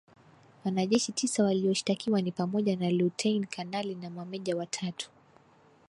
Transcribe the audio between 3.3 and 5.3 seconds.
kanali na mameja watatu.